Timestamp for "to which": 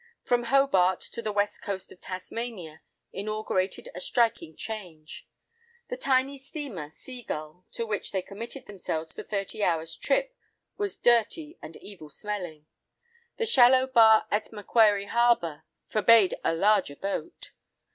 7.73-8.11